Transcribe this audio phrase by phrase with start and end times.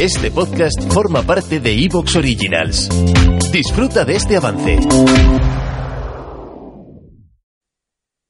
[0.00, 2.90] Este podcast forma parte de Evox Originals.
[3.50, 4.78] Disfruta de este avance.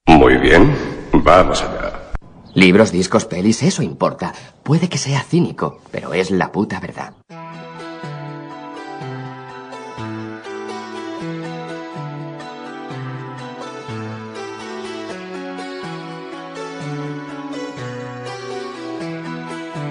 [0.07, 0.73] Muy bien,
[1.13, 2.13] vamos allá.
[2.55, 4.33] Libros, discos, pelis, eso importa.
[4.63, 7.15] Puede que sea cínico, pero es la puta verdad.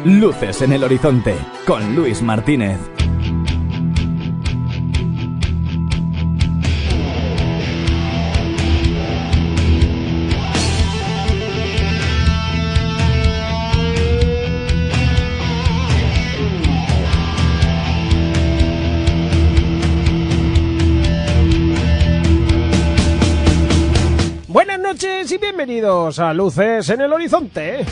[0.06, 1.36] Luces en el horizonte
[1.66, 2.78] con Luis Martínez.
[24.48, 27.84] Buenas noches y bienvenidos a Luces en el Horizonte.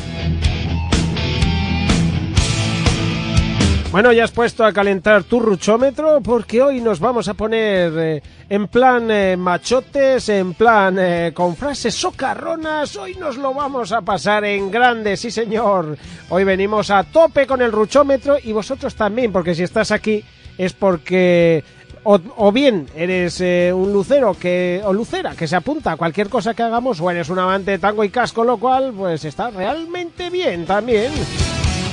[3.94, 8.24] Bueno, ya has puesto a calentar tu ruchómetro porque hoy nos vamos a poner eh,
[8.50, 12.96] en plan eh, machotes, en plan eh, con frases socarronas.
[12.96, 15.96] Hoy nos lo vamos a pasar en grande, sí señor.
[16.30, 20.26] Hoy venimos a tope con el ruchómetro y vosotros también, porque si estás aquí
[20.58, 21.64] es porque
[22.02, 26.64] o, bien eres un lucero que o lucera que se apunta a cualquier cosa que
[26.64, 30.66] hagamos o eres un amante de tango y casco, lo cual pues está realmente bien
[30.66, 31.12] también.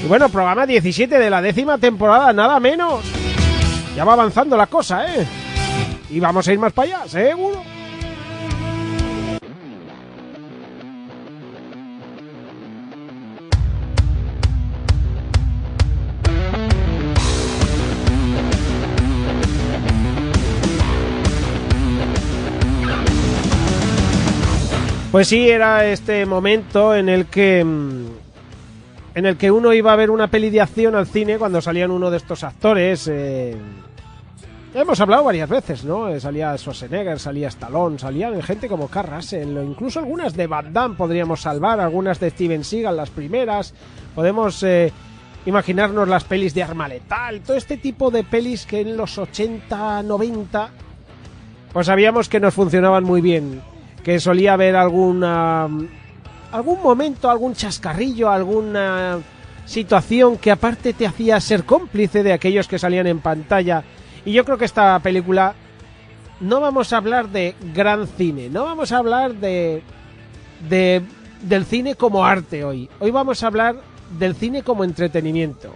[0.02, 3.04] Y bueno, programa 17 de la décima temporada, nada menos.
[3.94, 5.26] Ya va avanzando la cosa, ¿eh?
[6.08, 7.62] Y vamos a ir más para allá, seguro.
[25.10, 28.29] Pues sí, era este momento en el que mm,
[29.14, 31.90] en el que uno iba a ver una peli de acción al cine cuando salían
[31.90, 33.08] uno de estos actores.
[33.08, 33.56] eh,
[34.74, 36.08] hemos hablado varias veces, ¿no?
[36.08, 41.40] Eh, Salía Schwarzenegger, salía Stallone, salían gente como o incluso algunas de Van Damme podríamos
[41.40, 43.74] salvar, algunas de Steven Seagal, las primeras.
[44.14, 44.92] Podemos eh,
[45.44, 50.04] imaginarnos las pelis de Arma Letal, todo este tipo de pelis que en los 80,
[50.04, 50.70] 90,
[51.72, 53.62] pues sabíamos que nos funcionaban muy bien.
[54.04, 55.68] Que solía haber alguna
[56.52, 59.18] algún momento, algún chascarrillo, alguna
[59.66, 63.84] situación que aparte te hacía ser cómplice de aquellos que salían en pantalla.
[64.24, 65.54] Y yo creo que esta película
[66.40, 69.82] no vamos a hablar de gran cine, no vamos a hablar de,
[70.68, 71.02] de
[71.42, 72.88] del cine como arte hoy.
[72.98, 73.76] Hoy vamos a hablar
[74.18, 75.72] del cine como entretenimiento.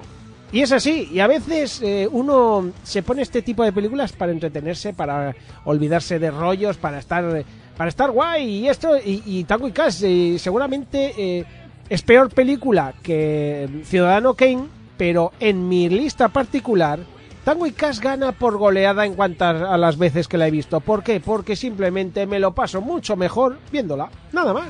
[0.53, 4.31] Y es así, y a veces eh, uno se pone este tipo de películas para
[4.31, 7.45] entretenerse, para olvidarse de rollos, para estar
[7.77, 11.45] para estar guay y esto y, y Tango y Cash eh, seguramente eh,
[11.89, 17.01] es peor película que Ciudadano Kane, pero en mi lista particular
[17.45, 20.81] Tango y Cash gana por goleada en cuanto a las veces que la he visto.
[20.81, 21.21] ¿Por qué?
[21.21, 24.69] Porque simplemente me lo paso mucho mejor viéndola, nada más.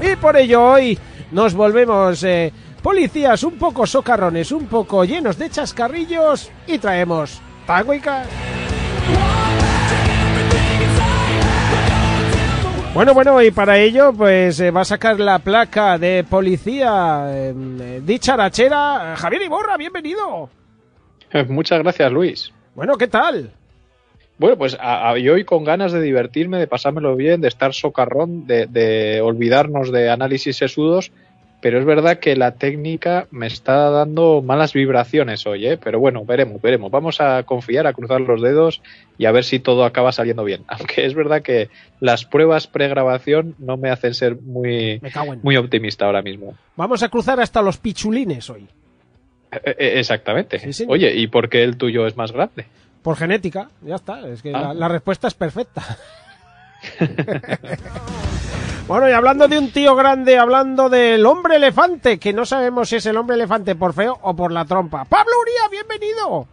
[0.00, 0.98] Y por ello hoy
[1.32, 2.50] nos volvemos eh,
[2.82, 8.53] policías un poco socarrones, un poco llenos de chascarrillos y traemos Tango y Cash.
[12.94, 18.00] Bueno, bueno, y para ello, pues eh, va a sacar la placa de policía eh,
[18.04, 19.16] dicharachera.
[19.16, 20.48] Javier Iborra, bienvenido.
[21.48, 22.52] Muchas gracias, Luis.
[22.76, 23.50] Bueno, ¿qué tal?
[24.38, 27.74] Bueno, pues a, a- y hoy con ganas de divertirme, de pasármelo bien, de estar
[27.74, 31.10] socarrón, de, de olvidarnos de análisis sesudos,
[31.64, 35.78] pero es verdad que la técnica me está dando malas vibraciones hoy, ¿eh?
[35.82, 36.90] Pero bueno, veremos, veremos.
[36.90, 38.82] Vamos a confiar, a cruzar los dedos
[39.16, 40.62] y a ver si todo acaba saliendo bien.
[40.68, 41.70] Aunque es verdad que
[42.00, 45.00] las pruebas pregrabación no me hacen ser muy,
[45.42, 46.54] muy optimista ahora mismo.
[46.76, 48.68] Vamos a cruzar hasta los pichulines hoy.
[49.50, 50.58] Eh, eh, exactamente.
[50.58, 50.92] Sí, señor.
[50.92, 52.66] Oye, ¿y por qué el tuyo es más grande?
[53.00, 54.28] Por genética, ya está.
[54.28, 54.60] Es que Ah.
[54.60, 55.82] la, la respuesta es perfecta.
[58.88, 62.96] bueno, y hablando de un tío grande, hablando del hombre elefante, que no sabemos si
[62.96, 65.04] es el hombre elefante por feo o por la trompa.
[65.04, 66.46] Pablo Uría, bienvenido.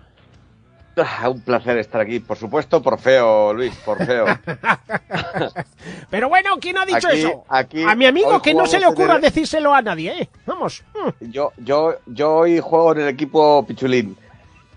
[0.97, 4.25] Ah, un placer estar aquí, por supuesto, por feo, Luis, por feo.
[6.09, 7.45] Pero bueno, ¿quién ha dicho Aquí- eso?
[7.47, 10.29] aquí a mi amigo que no se le ocurra el- decírselo a nadie, ¿eh?
[10.45, 10.83] Vamos.
[10.93, 11.31] mm.
[11.31, 14.17] Yo, yo, yo hoy juego en el equipo Pichulín.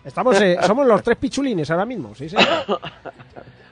[0.04, 2.46] Estamos, eh, somos los tres pichulines ahora mismo, sí, señor.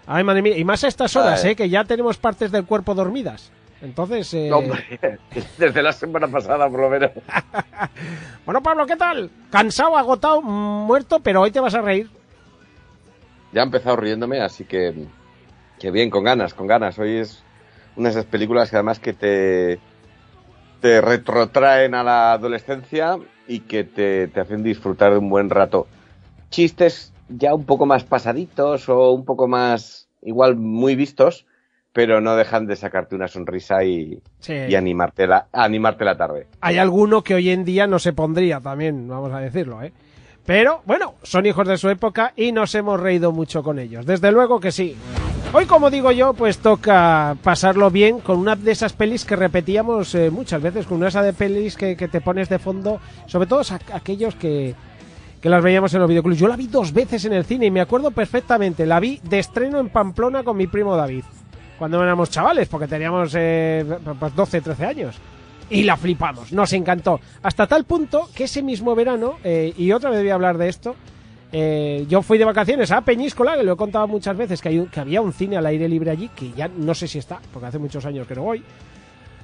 [0.06, 1.44] Ay, madre mía, y más a estas horas.
[1.44, 1.54] ¿eh?
[1.54, 3.52] Que ya tenemos partes del cuerpo dormidas.
[3.82, 5.00] Entonces, eh, Hombre,
[5.58, 7.10] desde la semana pasada, por lo menos.
[8.46, 9.30] bueno, Pablo, ¿qué tal?
[9.50, 12.08] Cansado, agotado, muerto, pero hoy te vas a reír.
[13.52, 15.06] Ya he empezado riéndome, así que,
[15.78, 16.98] que bien, con ganas, con ganas.
[16.98, 17.42] Hoy es
[17.96, 19.80] una de esas películas que además que te,
[20.80, 25.88] te retrotraen a la adolescencia y que te, te hacen disfrutar de un buen rato.
[26.52, 31.46] Chistes ya un poco más pasaditos o un poco más igual muy vistos,
[31.92, 34.52] pero no dejan de sacarte una sonrisa y, Sí.
[34.68, 36.46] y animarte, la, animarte la tarde.
[36.60, 39.92] Hay alguno que hoy en día no se pondría también, vamos a decirlo, ¿eh?
[40.46, 44.04] Pero bueno, son hijos de su época y nos hemos reído mucho con ellos.
[44.06, 44.96] Desde luego que sí.
[45.54, 50.14] Hoy, como digo yo, pues toca pasarlo bien con una de esas pelis que repetíamos
[50.14, 53.00] eh, muchas veces, con una de esas de pelis que, que te pones de fondo,
[53.26, 54.74] sobre todo a- aquellos que,
[55.42, 56.38] que las veíamos en los videoclubs.
[56.38, 58.86] Yo la vi dos veces en el cine y me acuerdo perfectamente.
[58.86, 61.24] La vi de estreno en Pamplona con mi primo David,
[61.78, 63.84] cuando éramos chavales, porque teníamos eh,
[64.18, 65.16] pues 12, 13 años.
[65.68, 67.18] Y la flipamos, nos encantó.
[67.42, 70.68] Hasta tal punto que ese mismo verano, eh, y otra vez voy a hablar de
[70.68, 70.94] esto,
[71.50, 75.00] eh, yo fui de vacaciones a Peñíscola, que lo he contado muchas veces, que, que
[75.00, 77.78] había un cine al aire libre allí, que ya no sé si está, porque hace
[77.78, 78.62] muchos años que no voy.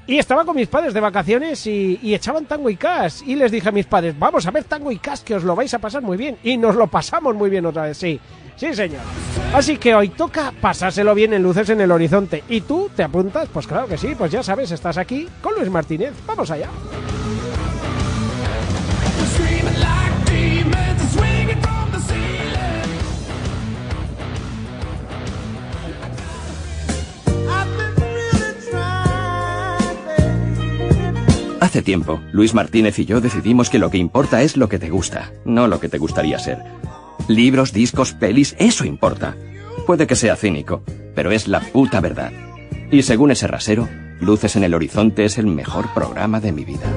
[0.08, 3.20] Y estaba con mis padres de vacaciones y, echaban tango y cash.
[3.26, 5.55] Y les dije a mis padres, vamos a ver tango y cash, que os lo
[5.55, 6.38] vais a pasar muy bien.
[6.43, 8.19] Y nos lo pasamos muy bien otra vez, sí.
[8.56, 9.02] Sí, señor.
[9.52, 12.43] Así que hoy toca pasárselo bien en luces en el horizonte.
[12.49, 13.50] ¿Y tú te apuntas?
[13.52, 16.14] Pues claro que sí, pues ya sabes, estás aquí con Luis Martínez.
[16.26, 16.70] Vamos allá.
[31.68, 34.88] Hace tiempo, Luis Martínez y yo decidimos que lo que importa es lo que te
[34.88, 36.56] gusta, no lo que te gustaría ser.
[37.28, 39.36] Libros, discos, pelis, eso importa.
[39.86, 40.82] Puede que sea cínico,
[41.14, 42.32] pero es la puta verdad.
[42.90, 43.86] Y según ese rasero,
[44.18, 46.90] Luces en el Horizonte es el mejor programa de mi vida.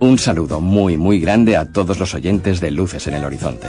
[0.00, 3.68] Un saludo muy muy grande a todos los oyentes de Luces en el Horizonte.